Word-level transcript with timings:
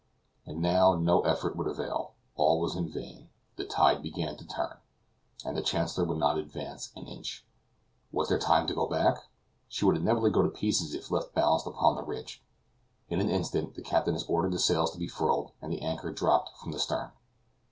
And 0.47 0.63
now 0.63 0.95
no 0.95 1.19
effort 1.21 1.55
would 1.55 1.67
avail; 1.67 2.15
all 2.35 2.59
was 2.59 2.75
in 2.75 2.89
vain; 2.91 3.29
the 3.55 3.65
tide 3.65 4.01
began 4.01 4.35
to 4.35 4.47
turn: 4.47 4.79
and 5.45 5.55
the 5.55 5.61
Chancellor 5.61 6.05
would 6.05 6.17
not 6.17 6.39
advance 6.39 6.91
an 6.95 7.05
inch. 7.05 7.45
Was 8.11 8.27
there 8.27 8.39
time 8.39 8.65
to 8.65 8.73
go 8.73 8.87
back? 8.87 9.25
She 9.67 9.85
would 9.85 9.95
inevitably 9.97 10.31
go 10.31 10.41
to 10.41 10.49
pieces 10.49 10.95
if 10.95 11.11
left 11.11 11.35
balanced 11.35 11.67
upon 11.67 11.93
the 11.97 12.03
ridge. 12.03 12.43
In 13.09 13.21
an 13.21 13.29
instant 13.29 13.75
the 13.75 13.83
captain 13.83 14.15
has 14.15 14.23
ordered 14.25 14.53
the 14.53 14.57
sails 14.57 14.89
to 14.93 14.97
be 14.97 15.07
furled, 15.07 15.51
and 15.61 15.71
the 15.71 15.83
anchor 15.83 16.11
dropped 16.11 16.49
from 16.57 16.71
the 16.71 16.79
stern. 16.79 17.11